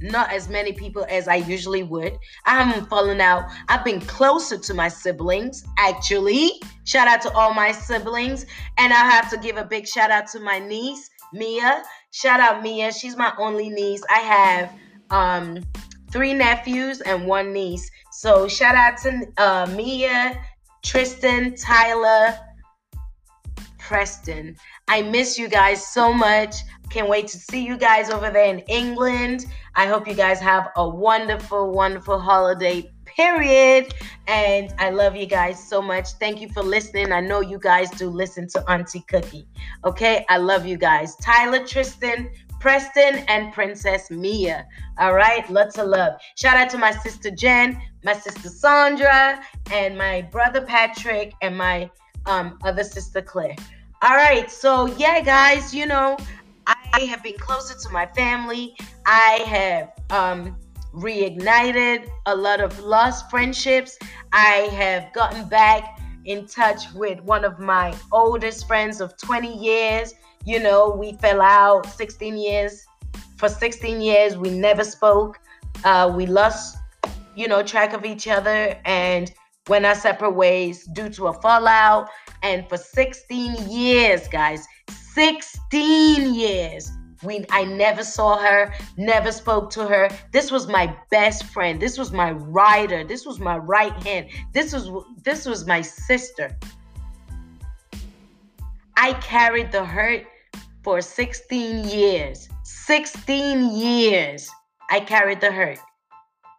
not 0.00 0.32
as 0.32 0.48
many 0.48 0.72
people 0.72 1.04
as 1.08 1.26
I 1.26 1.36
usually 1.36 1.82
would. 1.82 2.16
I 2.46 2.62
haven't 2.62 2.88
fallen 2.88 3.20
out. 3.20 3.50
I've 3.68 3.84
been 3.84 4.00
closer 4.00 4.58
to 4.58 4.74
my 4.74 4.86
siblings, 4.86 5.64
actually. 5.78 6.60
Shout 6.84 7.08
out 7.08 7.20
to 7.22 7.32
all 7.32 7.52
my 7.52 7.72
siblings. 7.72 8.46
And 8.78 8.92
I 8.92 9.10
have 9.10 9.28
to 9.30 9.38
give 9.38 9.56
a 9.56 9.64
big 9.64 9.88
shout 9.88 10.12
out 10.12 10.28
to 10.28 10.40
my 10.40 10.60
niece, 10.60 11.10
Mia. 11.32 11.82
Shout 12.10 12.40
out 12.40 12.62
Mia. 12.62 12.92
She's 12.92 13.16
my 13.16 13.32
only 13.38 13.68
niece. 13.68 14.02
I 14.10 14.18
have 14.18 14.72
um 15.10 15.62
three 16.12 16.34
nephews 16.34 17.00
and 17.00 17.26
one 17.26 17.52
niece. 17.52 17.90
So 18.12 18.46
shout 18.46 18.74
out 18.74 18.98
to 18.98 19.26
uh, 19.38 19.66
Mia, 19.74 20.38
Tristan, 20.84 21.56
Tyler, 21.56 22.38
Preston. 23.78 24.56
I 24.88 25.02
miss 25.02 25.38
you 25.38 25.48
guys 25.48 25.86
so 25.86 26.12
much. 26.12 26.54
Can't 26.90 27.08
wait 27.08 27.26
to 27.28 27.38
see 27.38 27.64
you 27.64 27.78
guys 27.78 28.10
over 28.10 28.30
there 28.30 28.44
in 28.44 28.58
England. 28.60 29.46
I 29.74 29.86
hope 29.86 30.06
you 30.06 30.14
guys 30.14 30.38
have 30.40 30.68
a 30.76 30.86
wonderful, 30.86 31.72
wonderful 31.72 32.18
holiday 32.18 32.90
period. 33.16 33.94
And 34.26 34.72
I 34.78 34.90
love 34.90 35.16
you 35.16 35.26
guys 35.26 35.62
so 35.62 35.82
much. 35.82 36.12
Thank 36.12 36.40
you 36.40 36.48
for 36.48 36.62
listening. 36.62 37.12
I 37.12 37.20
know 37.20 37.40
you 37.40 37.58
guys 37.58 37.90
do 37.90 38.08
listen 38.08 38.48
to 38.48 38.70
Auntie 38.70 39.04
Cookie. 39.08 39.46
Okay, 39.84 40.24
I 40.28 40.36
love 40.38 40.66
you 40.66 40.76
guys. 40.76 41.16
Tyler, 41.16 41.66
Tristan, 41.66 42.30
Preston, 42.60 43.24
and 43.28 43.52
Princess 43.52 44.10
Mia. 44.10 44.66
All 44.98 45.14
right, 45.14 45.48
lots 45.50 45.78
of 45.78 45.88
love. 45.88 46.20
Shout 46.36 46.56
out 46.56 46.70
to 46.70 46.78
my 46.78 46.92
sister 46.92 47.30
Jen, 47.30 47.80
my 48.04 48.12
sister 48.12 48.48
Sandra, 48.48 49.42
and 49.72 49.98
my 49.98 50.22
brother 50.22 50.60
Patrick, 50.60 51.34
and 51.42 51.56
my 51.56 51.90
um, 52.26 52.58
other 52.62 52.84
sister 52.84 53.20
Claire. 53.20 53.56
All 54.02 54.16
right, 54.16 54.50
so 54.50 54.86
yeah, 54.96 55.20
guys, 55.20 55.74
you 55.74 55.86
know, 55.86 56.16
I 56.66 57.00
have 57.00 57.22
been 57.22 57.38
closer 57.38 57.74
to 57.76 57.90
my 57.90 58.06
family. 58.06 58.76
I 59.06 59.42
have 59.46 59.92
um, 60.10 60.56
reignited 60.92 62.08
a 62.26 62.34
lot 62.34 62.60
of 62.60 62.78
lost 62.80 63.30
friendships. 63.30 63.98
I 64.32 64.68
have 64.72 65.12
gotten 65.12 65.48
back 65.48 65.98
in 66.24 66.46
touch 66.46 66.92
with 66.94 67.20
one 67.22 67.44
of 67.44 67.58
my 67.58 67.94
oldest 68.12 68.66
friends 68.66 69.00
of 69.00 69.16
20 69.16 69.56
years. 69.56 70.14
You 70.44 70.60
know, 70.60 70.90
we 70.90 71.14
fell 71.14 71.40
out 71.40 71.86
16 71.86 72.36
years. 72.36 72.84
For 73.36 73.48
16 73.48 74.00
years, 74.00 74.36
we 74.36 74.50
never 74.50 74.84
spoke. 74.84 75.40
Uh, 75.84 76.12
we 76.14 76.26
lost, 76.26 76.76
you 77.34 77.48
know, 77.48 77.62
track 77.62 77.92
of 77.92 78.04
each 78.04 78.28
other 78.28 78.78
and 78.84 79.32
went 79.68 79.86
our 79.86 79.94
separate 79.94 80.32
ways 80.32 80.84
due 80.92 81.08
to 81.10 81.28
a 81.28 81.32
fallout. 81.40 82.08
And 82.42 82.68
for 82.68 82.76
16 82.76 83.68
years, 83.68 84.28
guys, 84.28 84.66
16 85.14 86.34
years, 86.34 86.90
we 87.22 87.44
I 87.50 87.64
never 87.64 88.04
saw 88.04 88.38
her, 88.38 88.72
never 88.96 89.32
spoke 89.32 89.70
to 89.70 89.86
her. 89.86 90.08
This 90.32 90.50
was 90.50 90.66
my 90.66 90.96
best 91.10 91.44
friend. 91.44 91.80
This 91.80 91.98
was 91.98 92.12
my 92.12 92.32
rider. 92.32 93.04
This 93.04 93.24
was 93.24 93.38
my 93.38 93.58
right 93.58 93.94
hand. 94.02 94.28
This 94.52 94.72
was 94.72 94.90
this 95.22 95.46
was 95.46 95.66
my 95.66 95.80
sister. 95.80 96.56
I 98.96 99.14
carried 99.14 99.72
the 99.72 99.84
hurt 99.84 100.26
for 100.82 101.00
16 101.00 101.88
years. 101.88 102.48
16 102.62 103.76
years 103.76 104.48
I 104.90 105.00
carried 105.00 105.40
the 105.40 105.50
hurt. 105.50 105.78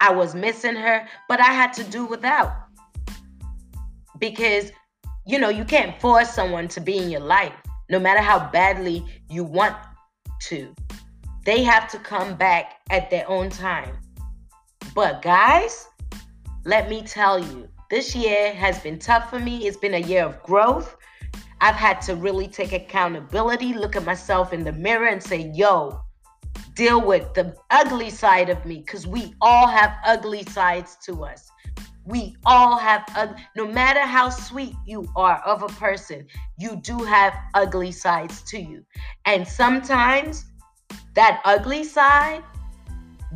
I 0.02 0.12
was 0.12 0.36
missing 0.36 0.76
her, 0.76 1.08
but 1.30 1.40
I 1.40 1.54
had 1.54 1.72
to 1.74 1.84
do 1.86 2.06
without. 2.06 2.52
Because, 4.20 4.72
you 5.26 5.40
know, 5.40 5.50
you 5.50 5.64
can't 5.64 6.00
force 6.02 6.30
someone 6.30 6.68
to 6.70 6.82
be 6.82 6.98
in 6.98 7.10
your 7.10 7.22
life, 7.22 7.54
no 7.90 8.00
matter 8.00 8.22
how 8.22 8.50
badly 8.52 9.06
you 9.30 9.44
want 9.44 9.76
to. 10.48 10.74
They 11.46 11.64
have 11.64 11.90
to 11.92 12.00
come 12.00 12.36
back 12.36 12.80
at 12.90 13.10
their 13.10 13.28
own 13.30 13.50
time. 13.50 13.98
But, 14.96 15.22
guys, 15.22 15.88
let 16.66 16.90
me 16.90 17.02
tell 17.04 17.40
you, 17.40 17.68
this 17.90 18.16
year 18.16 18.54
has 18.54 18.80
been 18.80 19.00
tough 19.00 19.30
for 19.30 19.40
me. 19.40 19.68
It's 19.68 19.78
been 19.78 19.96
a 19.96 20.00
year 20.00 20.24
of 20.24 20.42
growth. 20.44 20.96
I've 21.62 21.76
had 21.76 22.02
to 22.04 22.16
really 22.16 22.48
take 22.48 22.74
accountability, 22.74 23.74
look 23.74 23.96
at 23.96 24.04
myself 24.04 24.52
in 24.54 24.64
the 24.64 24.74
mirror, 24.74 25.08
and 25.08 25.22
say, 25.22 25.52
yo, 25.54 26.02
deal 26.76 27.00
with 27.00 27.34
the 27.34 27.56
ugly 27.72 28.10
side 28.10 28.50
of 28.50 28.66
me 28.66 28.80
because 28.80 29.08
we 29.08 29.34
all 29.42 29.68
have 29.68 29.96
ugly 30.06 30.44
sides 30.44 30.98
to 31.06 31.24
us. 31.24 31.50
We 32.06 32.36
all 32.46 32.78
have, 32.78 33.04
ug- 33.16 33.38
no 33.56 33.66
matter 33.66 34.02
how 34.02 34.30
sweet 34.30 34.76
you 34.86 35.08
are 35.16 35.42
of 35.46 35.64
a 35.64 35.68
person, 35.68 36.26
you 36.58 36.76
do 36.76 36.98
have 37.00 37.34
ugly 37.54 37.92
sides 37.92 38.42
to 38.44 38.60
you. 38.60 38.84
And 39.26 39.48
sometimes 39.48 40.46
that 41.14 41.42
ugly 41.46 41.84
side 41.84 42.44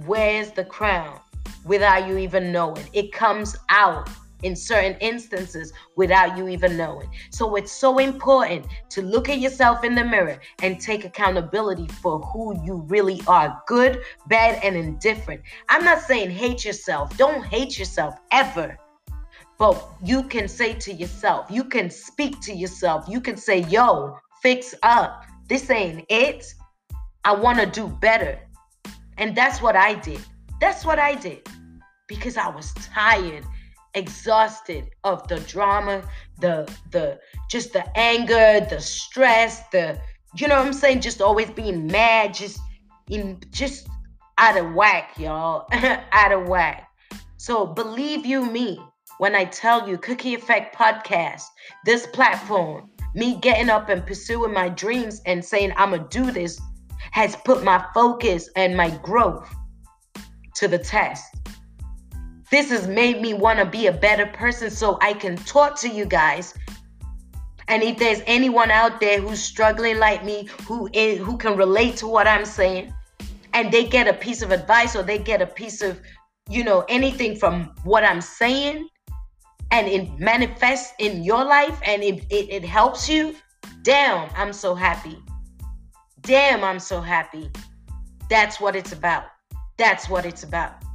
wears 0.05 0.51
the 0.51 0.65
crown 0.65 1.19
without 1.65 2.07
you 2.07 2.17
even 2.17 2.51
knowing. 2.51 2.87
It 2.93 3.11
comes 3.11 3.55
out 3.69 4.09
in 4.43 4.55
certain 4.55 4.95
instances 4.99 5.73
without 5.95 6.37
you 6.37 6.47
even 6.47 6.77
knowing. 6.77 7.09
So 7.31 7.55
it's 7.55 7.71
so 7.71 7.97
important 7.97 8.65
to 8.91 9.01
look 9.01 9.29
at 9.29 9.39
yourself 9.39 9.83
in 9.83 9.95
the 9.95 10.03
mirror 10.03 10.39
and 10.61 10.79
take 10.79 11.05
accountability 11.05 11.87
for 11.87 12.19
who 12.19 12.63
you 12.63 12.85
really 12.87 13.21
are 13.27 13.61
good, 13.67 14.01
bad, 14.27 14.63
and 14.63 14.75
indifferent. 14.75 15.41
I'm 15.69 15.83
not 15.83 16.01
saying 16.01 16.31
hate 16.31 16.65
yourself, 16.65 17.15
don't 17.17 17.45
hate 17.45 17.79
yourself 17.79 18.15
ever. 18.31 18.77
But 19.57 19.83
you 20.03 20.23
can 20.23 20.47
say 20.47 20.73
to 20.73 20.93
yourself, 20.93 21.49
you 21.49 21.63
can 21.63 21.89
speak 21.89 22.39
to 22.41 22.53
yourself, 22.53 23.05
you 23.09 23.19
can 23.19 23.37
say, 23.37 23.61
yo, 23.63 24.17
fix 24.41 24.75
up. 24.83 25.23
This 25.47 25.69
ain't 25.71 26.05
it. 26.09 26.53
I 27.23 27.33
want 27.33 27.59
to 27.59 27.65
do 27.65 27.87
better. 27.87 28.39
And 29.17 29.35
that's 29.35 29.61
what 29.61 29.75
I 29.75 29.95
did. 29.95 30.21
That's 30.61 30.85
what 30.85 30.99
I 30.99 31.15
did 31.15 31.47
because 32.07 32.37
I 32.37 32.49
was 32.49 32.73
tired 32.75 33.43
exhausted 33.93 34.89
of 35.03 35.27
the 35.27 35.39
drama, 35.41 36.03
the 36.39 36.71
the 36.91 37.19
just 37.49 37.73
the 37.73 37.85
anger, 37.97 38.65
the 38.69 38.79
stress, 38.79 39.67
the 39.69 39.99
you 40.35 40.47
know 40.47 40.57
what 40.57 40.67
I'm 40.67 40.73
saying, 40.73 41.01
just 41.01 41.21
always 41.21 41.49
being 41.49 41.87
mad, 41.87 42.33
just 42.33 42.59
in 43.09 43.39
just 43.51 43.87
out 44.37 44.57
of 44.57 44.73
whack, 44.73 45.17
y'all. 45.17 45.67
out 45.71 46.31
of 46.31 46.47
whack. 46.47 46.89
So 47.37 47.65
believe 47.65 48.25
you 48.25 48.45
me 48.45 48.79
when 49.17 49.35
I 49.35 49.45
tell 49.45 49.87
you 49.89 49.97
Cookie 49.97 50.35
Effect 50.35 50.75
podcast, 50.75 51.43
this 51.85 52.05
platform, 52.07 52.89
me 53.15 53.35
getting 53.39 53.69
up 53.69 53.89
and 53.89 54.05
pursuing 54.05 54.53
my 54.53 54.69
dreams 54.69 55.21
and 55.25 55.43
saying 55.43 55.73
I'm 55.75 55.91
gonna 55.91 56.07
do 56.09 56.31
this 56.31 56.59
has 57.11 57.35
put 57.37 57.63
my 57.63 57.83
focus 57.93 58.49
and 58.55 58.75
my 58.75 58.89
growth 58.97 59.49
to 60.55 60.67
the 60.67 60.77
test. 60.77 61.23
This 62.49 62.69
has 62.69 62.87
made 62.87 63.21
me 63.21 63.33
want 63.33 63.59
to 63.59 63.65
be 63.65 63.87
a 63.87 63.91
better 63.91 64.25
person 64.25 64.69
so 64.71 64.97
I 65.01 65.13
can 65.13 65.35
talk 65.35 65.77
to 65.81 65.89
you 65.89 66.05
guys. 66.05 66.53
And 67.67 67.83
if 67.83 67.97
there's 67.97 68.21
anyone 68.25 68.71
out 68.71 69.01
there 69.01 69.19
who's 69.19 69.43
struggling 69.43 69.99
like 69.99 70.23
me, 70.23 70.47
who 70.65 70.89
is, 70.93 71.19
who 71.19 71.37
can 71.37 71.57
relate 71.57 71.97
to 71.97 72.07
what 72.07 72.25
I'm 72.25 72.45
saying, 72.45 72.93
and 73.53 73.71
they 73.71 73.85
get 73.85 74.07
a 74.07 74.13
piece 74.13 74.41
of 74.41 74.51
advice 74.51 74.95
or 74.95 75.03
they 75.03 75.17
get 75.17 75.41
a 75.41 75.45
piece 75.47 75.81
of, 75.81 75.99
you 76.49 76.63
know, 76.63 76.85
anything 76.87 77.35
from 77.35 77.75
what 77.83 78.05
I'm 78.05 78.21
saying, 78.21 78.87
and 79.71 79.87
it 79.87 80.17
manifests 80.17 80.93
in 80.99 81.23
your 81.23 81.43
life 81.43 81.77
and 81.85 82.01
it, 82.01 82.23
it, 82.29 82.49
it 82.49 82.63
helps 82.63 83.09
you, 83.09 83.35
damn, 83.81 84.29
I'm 84.35 84.53
so 84.53 84.73
happy. 84.73 85.21
Damn, 86.21 86.63
I'm 86.63 86.79
so 86.79 87.01
happy. 87.01 87.51
That's 88.29 88.61
what 88.61 88.75
it's 88.75 88.93
about. 88.93 89.25
That's 89.77 90.07
what 90.09 90.25
it's 90.25 90.43
about. 90.43 90.86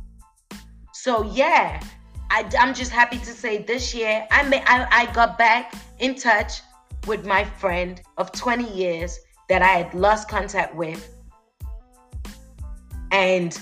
So 1.02 1.24
yeah, 1.24 1.82
I, 2.30 2.48
am 2.54 2.72
just 2.72 2.92
happy 2.92 3.18
to 3.18 3.32
say 3.32 3.58
this 3.58 3.92
year 3.92 4.24
I, 4.30 4.44
may, 4.44 4.62
I 4.66 4.86
I 4.88 5.12
got 5.12 5.36
back 5.36 5.74
in 5.98 6.14
touch 6.14 6.60
with 7.08 7.26
my 7.26 7.44
friend 7.44 8.00
of 8.18 8.30
20 8.30 8.72
years 8.72 9.18
that 9.48 9.62
I 9.62 9.82
had 9.82 9.94
lost 9.94 10.28
contact 10.28 10.76
with, 10.76 11.12
and 13.10 13.60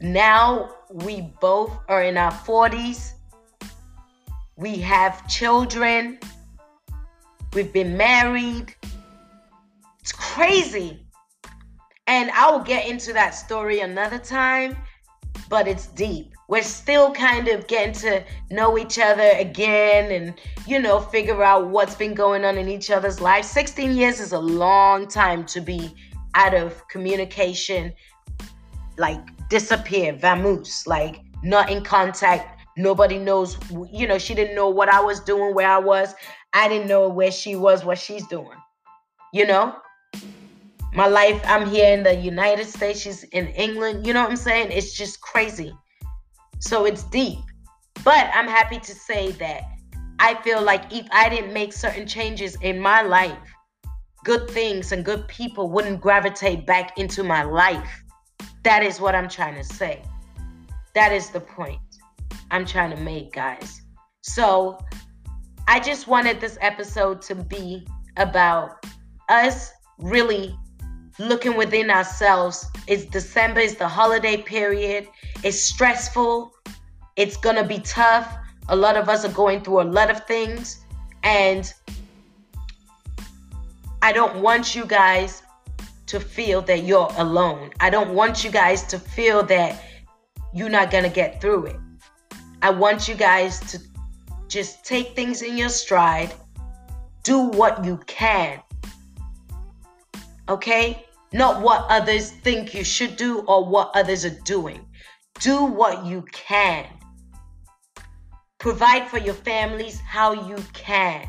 now 0.00 0.74
we 0.90 1.32
both 1.40 1.70
are 1.86 2.02
in 2.02 2.16
our 2.16 2.32
40s. 2.32 3.12
We 4.56 4.78
have 4.78 5.28
children. 5.28 6.18
We've 7.52 7.72
been 7.72 7.96
married. 7.96 8.74
It's 10.00 10.10
crazy. 10.10 11.06
And 12.08 12.32
I 12.32 12.50
will 12.50 12.64
get 12.64 12.88
into 12.88 13.12
that 13.12 13.36
story 13.36 13.78
another 13.78 14.18
time 14.18 14.76
but 15.48 15.68
it's 15.68 15.86
deep. 15.88 16.32
We're 16.48 16.62
still 16.62 17.12
kind 17.12 17.48
of 17.48 17.66
getting 17.66 17.94
to 17.94 18.24
know 18.50 18.78
each 18.78 18.98
other 18.98 19.30
again 19.36 20.12
and, 20.12 20.34
you 20.66 20.80
know, 20.80 21.00
figure 21.00 21.42
out 21.42 21.68
what's 21.68 21.94
been 21.94 22.14
going 22.14 22.44
on 22.44 22.56
in 22.56 22.68
each 22.68 22.90
other's 22.90 23.20
lives. 23.20 23.48
16 23.48 23.96
years 23.96 24.20
is 24.20 24.32
a 24.32 24.38
long 24.38 25.08
time 25.08 25.44
to 25.46 25.60
be 25.60 25.94
out 26.34 26.54
of 26.54 26.86
communication, 26.88 27.92
like 28.98 29.20
disappear, 29.48 30.12
vamoose, 30.12 30.86
like 30.86 31.20
not 31.42 31.70
in 31.70 31.82
contact. 31.82 32.60
Nobody 32.76 33.18
knows, 33.18 33.56
you 33.90 34.06
know, 34.06 34.18
she 34.18 34.34
didn't 34.34 34.54
know 34.54 34.68
what 34.68 34.88
I 34.88 35.00
was 35.00 35.20
doing, 35.20 35.54
where 35.54 35.70
I 35.70 35.78
was. 35.78 36.14
I 36.52 36.68
didn't 36.68 36.88
know 36.88 37.08
where 37.08 37.32
she 37.32 37.56
was, 37.56 37.84
what 37.84 37.98
she's 37.98 38.26
doing, 38.28 38.58
you 39.32 39.46
know? 39.46 39.74
My 40.96 41.06
life 41.06 41.38
i'm 41.44 41.68
here 41.68 41.92
in 41.92 42.02
the 42.02 42.14
united 42.14 42.66
states 42.66 43.00
she's 43.00 43.22
in 43.24 43.48
england 43.48 44.06
you 44.06 44.14
know 44.14 44.22
what 44.22 44.30
i'm 44.30 44.36
saying? 44.36 44.72
It's 44.72 44.94
just 44.94 45.20
crazy. 45.20 45.72
So 46.58 46.86
it's 46.86 47.04
deep. 47.04 47.38
But 48.02 48.30
i'm 48.32 48.48
happy 48.48 48.78
to 48.78 48.94
say 48.94 49.32
that 49.32 49.62
i 50.18 50.34
feel 50.42 50.62
like 50.62 50.90
if 50.90 51.06
i 51.12 51.28
didn't 51.28 51.52
make 51.52 51.74
certain 51.74 52.06
changes 52.06 52.56
in 52.62 52.80
my 52.80 53.02
life 53.02 53.38
good 54.24 54.48
things 54.50 54.90
and 54.92 55.04
good 55.04 55.28
people 55.28 55.68
wouldn't 55.68 56.00
gravitate 56.00 56.66
back 56.66 56.98
into 56.98 57.22
my 57.22 57.42
life. 57.44 58.02
That 58.64 58.82
is 58.82 58.98
what 58.98 59.14
i'm 59.14 59.28
trying 59.28 59.54
to 59.56 59.64
say. 59.64 60.02
That 60.94 61.12
is 61.12 61.28
the 61.28 61.40
point 61.40 61.78
i'm 62.50 62.64
trying 62.64 62.96
to 62.96 63.02
make 63.02 63.34
guys. 63.34 63.82
So 64.22 64.78
i 65.68 65.78
just 65.78 66.08
wanted 66.08 66.40
this 66.40 66.56
episode 66.62 67.20
to 67.28 67.34
be 67.34 67.86
about 68.16 68.82
us 69.28 69.72
really 69.98 70.56
looking 71.18 71.56
within 71.56 71.90
ourselves. 71.90 72.66
It's 72.86 73.04
December, 73.04 73.60
it's 73.60 73.74
the 73.74 73.88
holiday 73.88 74.36
period. 74.36 75.08
It's 75.42 75.60
stressful. 75.60 76.54
It's 77.16 77.36
to 77.56 77.64
be 77.64 77.78
tough. 77.80 78.36
A 78.68 78.76
lot 78.76 78.96
of 78.96 79.08
us 79.08 79.24
are 79.24 79.32
going 79.32 79.62
through 79.62 79.82
a 79.82 79.88
lot 79.90 80.10
of 80.10 80.26
things. 80.26 80.84
And 81.22 81.72
I 84.02 84.12
don't 84.12 84.42
want 84.42 84.74
you 84.74 84.84
guys 84.84 85.42
to 86.06 86.20
feel 86.20 86.62
that 86.62 86.84
you're 86.84 87.08
alone. 87.16 87.70
I 87.80 87.90
don't 87.90 88.14
want 88.14 88.44
you 88.44 88.50
guys 88.50 88.84
to 88.84 88.98
feel 88.98 89.42
that 89.44 89.82
you're 90.54 90.68
not 90.68 90.90
to 91.04 91.10
get 91.10 91.40
through 91.40 91.66
it. 91.66 91.76
I 92.62 92.70
want 92.70 93.08
you 93.08 93.14
guys 93.14 93.60
to 93.72 93.80
just 94.48 94.84
take 94.84 95.16
things 95.16 95.42
in 95.42 95.58
your 95.58 95.68
stride, 95.68 96.32
do 97.24 97.40
what 97.40 97.84
you 97.84 97.98
can. 98.06 98.60
Okay? 100.48 101.05
Not 101.32 101.60
what 101.60 101.86
others 101.88 102.30
think 102.30 102.74
you 102.74 102.84
should 102.84 103.16
do 103.16 103.40
or 103.40 103.64
what 103.64 103.90
others 103.94 104.24
are 104.24 104.38
doing. 104.44 104.86
Do 105.40 105.64
what 105.64 106.04
you 106.04 106.24
can. 106.32 106.86
Provide 108.58 109.08
for 109.08 109.18
your 109.18 109.34
families 109.34 110.00
how 110.00 110.32
you 110.48 110.56
can. 110.72 111.28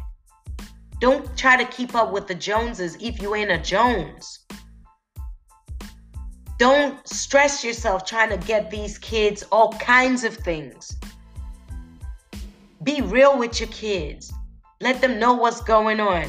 Don't 0.99 1.37
try 1.37 1.61
to 1.61 1.65
keep 1.65 1.93
up 1.93 2.11
with 2.11 2.27
the 2.27 2.35
Joneses 2.35 2.97
if 2.99 3.21
you 3.21 3.35
ain't 3.35 3.51
a 3.51 3.57
Jones. 3.57 4.39
Don't 6.57 7.07
stress 7.07 7.63
yourself 7.63 8.05
trying 8.05 8.29
to 8.29 8.47
get 8.47 8.71
these 8.71 8.97
kids 8.97 9.43
all 9.51 9.73
kinds 9.73 10.23
of 10.23 10.35
things. 10.35 10.97
Be 12.81 13.01
real 13.01 13.37
with 13.37 13.59
your 13.59 13.69
kids. 13.69 14.33
Let 14.81 15.01
them 15.01 15.19
know 15.19 15.33
what's 15.33 15.61
going 15.61 15.99
on. 15.99 16.27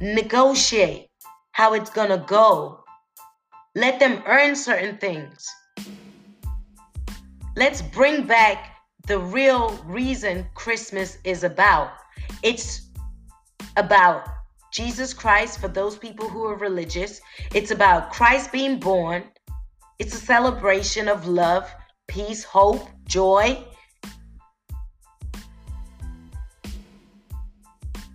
Negotiate 0.00 1.08
how 1.52 1.74
it's 1.74 1.90
going 1.90 2.10
to 2.10 2.18
go. 2.18 2.77
Let 3.78 4.00
them 4.00 4.24
earn 4.26 4.56
certain 4.56 4.98
things. 4.98 5.46
Let's 7.54 7.80
bring 7.80 8.26
back 8.26 8.74
the 9.06 9.20
real 9.20 9.70
reason 9.86 10.48
Christmas 10.56 11.18
is 11.22 11.44
about. 11.44 11.92
It's 12.42 12.88
about 13.76 14.26
Jesus 14.72 15.14
Christ 15.14 15.60
for 15.60 15.68
those 15.68 15.96
people 15.96 16.28
who 16.28 16.42
are 16.46 16.56
religious. 16.56 17.20
It's 17.54 17.70
about 17.70 18.10
Christ 18.10 18.50
being 18.50 18.80
born. 18.80 19.22
It's 20.00 20.12
a 20.12 20.26
celebration 20.26 21.06
of 21.06 21.28
love, 21.28 21.72
peace, 22.08 22.42
hope, 22.42 22.88
joy, 23.04 23.64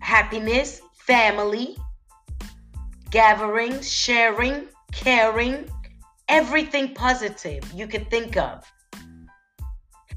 happiness, 0.02 0.82
family, 1.08 1.78
gathering, 3.12 3.80
sharing, 3.82 4.68
caring, 4.96 5.70
everything 6.30 6.94
positive 6.94 7.64
you 7.74 7.88
could 7.88 8.10
think 8.10 8.38
of. 8.38 8.64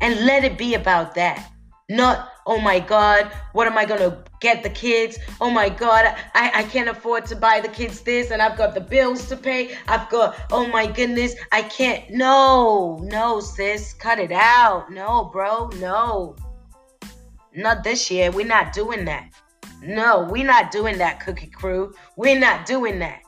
And 0.00 0.26
let 0.26 0.44
it 0.44 0.58
be 0.58 0.74
about 0.74 1.14
that. 1.14 1.52
Not, 1.88 2.32
oh 2.46 2.60
my 2.60 2.80
God, 2.80 3.30
what 3.52 3.68
am 3.68 3.78
I 3.78 3.84
going 3.84 4.00
to 4.00 4.24
get 4.40 4.64
the 4.64 4.70
kids? 4.70 5.18
Oh 5.40 5.50
my 5.50 5.68
God, 5.68 6.04
I, 6.34 6.50
I 6.52 6.62
can't 6.64 6.88
afford 6.88 7.26
to 7.26 7.36
buy 7.36 7.60
the 7.60 7.68
kids 7.68 8.00
this 8.00 8.32
and 8.32 8.42
I've 8.42 8.58
got 8.58 8.74
the 8.74 8.80
bills 8.80 9.28
to 9.28 9.36
pay. 9.36 9.76
I've 9.86 10.08
got, 10.10 10.36
oh 10.50 10.66
my 10.66 10.86
goodness, 10.86 11.36
I 11.52 11.62
can't. 11.62 12.10
No, 12.10 12.98
no, 13.04 13.38
sis, 13.38 13.94
cut 13.94 14.18
it 14.18 14.32
out. 14.32 14.90
No, 14.90 15.30
bro, 15.32 15.68
no. 15.78 16.34
Not 17.54 17.84
this 17.84 18.10
year. 18.10 18.32
We're 18.32 18.46
not 18.46 18.72
doing 18.72 19.04
that. 19.04 19.30
No, 19.80 20.26
we're 20.28 20.44
not 20.44 20.72
doing 20.72 20.98
that, 20.98 21.20
Cookie 21.20 21.46
Crew. 21.46 21.94
We're 22.16 22.38
not 22.38 22.66
doing 22.66 22.98
that. 22.98 23.22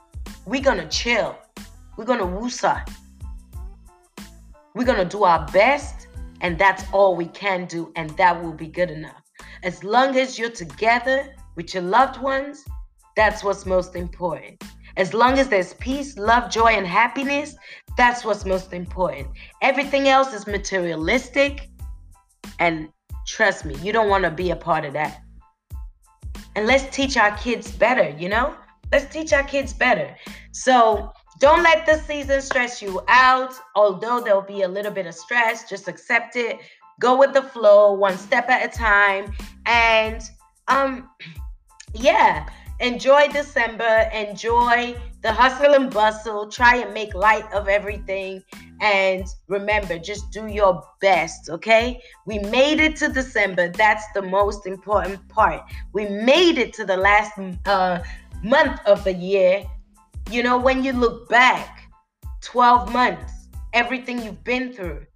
We're 0.49 0.63
to 0.79 0.89
chill. 0.89 1.39
We're 1.99 2.07
going 2.07 2.21
to 2.21 2.25
woosa. 2.25 2.83
We're 4.75 4.85
to 4.99 5.05
do 5.05 5.25
our 5.25 5.47
best 5.49 6.09
and 6.41 6.59
that's 6.59 6.85
all 6.93 7.17
we 7.17 7.27
can 7.27 7.67
do, 7.67 7.93
and 7.97 8.11
that 8.11 8.43
will 8.43 8.53
be 8.53 8.69
good 8.69 8.91
enough. 8.91 9.23
As 9.63 9.83
long 9.83 10.17
as 10.17 10.39
you're 10.39 10.51
together 10.51 11.35
with 11.57 11.75
your 11.75 11.83
loved 11.83 12.21
ones, 12.21 12.65
that's 13.17 13.43
what's 13.43 13.67
most 13.67 13.97
important. 13.97 14.63
As 14.97 15.15
long 15.15 15.39
as 15.39 15.49
there's 15.49 15.75
peace, 15.75 16.17
love, 16.17 16.51
joy, 16.51 16.69
and 16.69 16.87
happiness, 16.87 17.57
that's 17.97 18.25
what's 18.25 18.45
most 18.45 18.73
important. 18.73 19.29
Everything 19.63 20.09
else 20.09 20.33
is 20.33 20.47
materialistic, 20.47 21.69
and 22.59 22.89
trust 23.27 23.65
me, 23.65 23.75
you 23.83 23.93
don't 23.93 24.09
want 24.09 24.25
to 24.25 24.31
be 24.31 24.51
a 24.51 24.57
part 24.57 24.85
of 24.85 24.93
that. 24.93 25.23
And 26.57 26.67
let's 26.67 26.95
teach 26.95 27.17
our 27.17 27.37
kids 27.37 27.71
better, 27.71 28.09
you 28.11 28.29
know? 28.29 28.55
Let's 28.93 29.13
teach 29.13 29.33
our 29.33 29.43
kids 29.43 29.73
better. 29.73 30.17
So, 30.53 31.13
don't 31.41 31.63
let 31.63 31.87
the 31.87 31.99
season 31.99 32.43
stress 32.43 32.83
you 32.83 33.01
out. 33.07 33.55
Although 33.77 34.21
there'll 34.21 34.43
be 34.43 34.63
a 34.63 34.69
little 34.69 34.91
bit 34.91 35.07
of 35.07 35.15
stress, 35.15 35.69
just 35.69 35.87
accept 35.87 36.35
it. 36.35 36.59
Go 37.01 37.17
with 37.17 37.33
the 37.33 37.43
flow, 37.43 37.93
one 37.93 38.19
step 38.19 38.49
at 38.49 38.65
a 38.65 38.77
time. 38.77 39.33
And 39.67 40.21
um 40.67 41.09
yeah, 41.95 42.49
enjoy 42.81 43.29
December, 43.29 44.11
enjoy 44.13 44.97
the 45.23 45.33
hustle 45.33 45.75
and 45.75 45.93
bustle. 45.93 46.49
Try 46.49 46.77
and 46.77 46.93
make 46.93 47.15
light 47.15 47.51
of 47.53 47.69
everything. 47.69 48.43
And 48.81 49.25
remember, 49.49 49.99
just 49.99 50.31
do 50.33 50.47
your 50.47 50.83
best, 51.01 51.51
okay? 51.51 52.01
We 52.27 52.39
made 52.39 52.81
it 52.81 52.97
to 52.97 53.09
December. 53.09 53.69
That's 53.69 54.05
the 54.15 54.23
most 54.23 54.67
important 54.67 55.29
part. 55.29 55.63
We 55.93 56.09
made 56.09 56.59
it 56.59 56.73
to 56.75 56.85
the 56.85 56.97
last 56.97 57.33
uh, 57.67 58.01
month 58.43 58.81
of 58.87 59.05
the 59.05 59.13
year 59.13 59.65
you 60.31 60.43
know, 60.43 60.59
when 60.59 60.85
you 60.85 60.93
look 60.93 61.29
back 61.29 61.91
12 62.43 62.93
months, 62.93 63.49
everything 63.73 64.23
you've 64.23 64.45
been 64.45 64.75
through, 64.75 65.07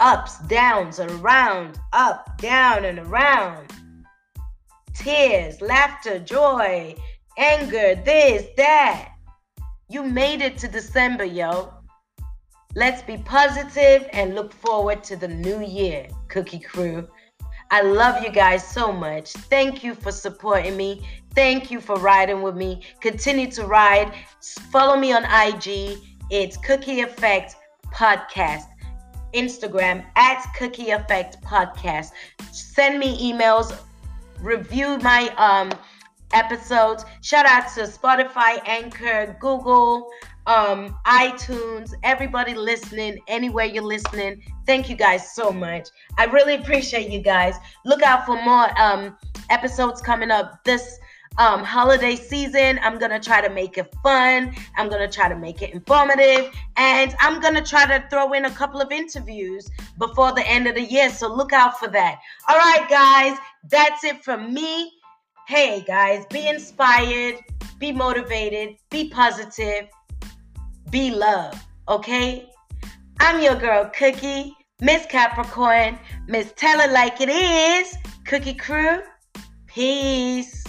ups, 0.00 0.38
downs, 0.48 0.98
around, 0.98 1.78
up, 1.92 2.38
down, 2.38 2.84
and 2.84 2.98
around, 2.98 3.72
tears, 4.94 5.60
laughter, 5.60 6.18
joy, 6.18 6.94
anger, 7.36 7.94
this, 8.04 8.48
that. 8.56 9.10
You 9.88 10.02
made 10.02 10.42
it 10.42 10.58
to 10.58 10.68
December, 10.68 11.24
yo. 11.24 11.72
Let's 12.74 13.02
be 13.02 13.18
positive 13.18 14.08
and 14.12 14.34
look 14.34 14.52
forward 14.52 15.04
to 15.04 15.16
the 15.16 15.28
new 15.28 15.64
year, 15.64 16.08
Cookie 16.28 16.58
Crew. 16.58 17.08
I 17.70 17.82
love 17.82 18.22
you 18.22 18.30
guys 18.30 18.66
so 18.66 18.92
much. 18.92 19.32
Thank 19.32 19.84
you 19.84 19.94
for 19.94 20.10
supporting 20.10 20.76
me. 20.76 21.06
Thank 21.34 21.70
you 21.70 21.80
for 21.80 21.96
riding 21.96 22.40
with 22.40 22.56
me. 22.56 22.82
Continue 23.00 23.50
to 23.52 23.66
ride. 23.66 24.14
Follow 24.72 24.96
me 24.96 25.12
on 25.12 25.24
IG. 25.24 25.98
It's 26.30 26.56
Cookie 26.56 27.00
Effect 27.00 27.56
Podcast. 27.92 28.64
Instagram 29.34 30.04
at 30.16 30.42
Cookie 30.56 30.90
Effect 30.90 31.42
Podcast. 31.42 32.12
Send 32.52 32.98
me 32.98 33.32
emails. 33.32 33.76
Review 34.40 34.98
my 34.98 35.28
um 35.36 35.70
episodes. 36.32 37.04
Shout 37.20 37.46
out 37.46 37.68
to 37.74 37.82
Spotify, 37.82 38.60
Anchor, 38.66 39.36
Google, 39.40 40.10
um, 40.48 40.98
iTunes, 41.06 41.92
everybody 42.02 42.54
listening, 42.54 43.20
anywhere 43.28 43.66
you're 43.66 43.84
listening. 43.84 44.42
Thank 44.66 44.88
you 44.88 44.96
guys 44.96 45.34
so 45.34 45.52
much. 45.52 45.88
I 46.16 46.24
really 46.24 46.54
appreciate 46.54 47.10
you 47.10 47.20
guys. 47.20 47.54
Look 47.84 48.02
out 48.02 48.24
for 48.24 48.42
more 48.42 48.68
um, 48.80 49.16
episodes 49.50 50.00
coming 50.00 50.30
up 50.30 50.64
this 50.64 50.98
um, 51.36 51.62
holiday 51.62 52.16
season. 52.16 52.80
I'm 52.82 52.98
going 52.98 53.10
to 53.10 53.20
try 53.20 53.42
to 53.42 53.50
make 53.50 53.76
it 53.76 53.94
fun. 54.02 54.54
I'm 54.76 54.88
going 54.88 55.06
to 55.06 55.14
try 55.14 55.28
to 55.28 55.36
make 55.36 55.60
it 55.60 55.74
informative. 55.74 56.50
And 56.78 57.14
I'm 57.20 57.40
going 57.40 57.54
to 57.54 57.62
try 57.62 57.86
to 57.86 58.08
throw 58.08 58.32
in 58.32 58.46
a 58.46 58.50
couple 58.50 58.80
of 58.80 58.90
interviews 58.90 59.70
before 59.98 60.32
the 60.32 60.48
end 60.48 60.66
of 60.66 60.74
the 60.74 60.82
year. 60.82 61.10
So 61.10 61.32
look 61.32 61.52
out 61.52 61.78
for 61.78 61.88
that. 61.88 62.20
All 62.48 62.56
right, 62.56 62.88
guys, 62.88 63.38
that's 63.70 64.02
it 64.02 64.24
from 64.24 64.54
me. 64.54 64.92
Hey, 65.46 65.84
guys, 65.86 66.24
be 66.30 66.48
inspired, 66.48 67.36
be 67.78 67.92
motivated, 67.92 68.76
be 68.90 69.10
positive 69.10 69.88
be 70.90 71.10
love, 71.10 71.54
okay? 71.88 72.48
I'm 73.20 73.42
your 73.42 73.56
girl, 73.56 73.90
Cookie, 73.94 74.56
Miss 74.80 75.04
Capricorn, 75.06 75.98
Miss 76.26 76.52
Tell 76.56 76.80
It 76.80 76.92
Like 76.92 77.20
It 77.20 77.28
Is, 77.28 77.96
Cookie 78.24 78.54
Crew. 78.54 79.00
Peace. 79.66 80.64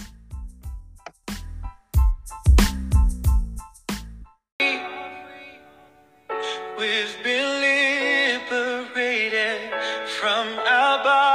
We've 6.78 7.16
been 7.22 7.60
liberated 8.40 9.72
from 10.06 10.46
our 10.68 11.04
bondage. 11.04 11.29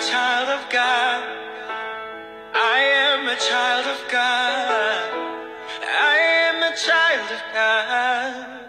child 0.00 0.48
of 0.48 0.70
God. 0.70 1.22
I 2.54 2.78
am 2.80 3.28
a 3.28 3.36
child 3.36 3.86
of 3.86 4.00
God. 4.10 5.10
I 5.82 6.16
am 6.48 6.62
a 6.62 6.74
child 6.74 7.30
of 7.30 7.42
God. 7.52 8.59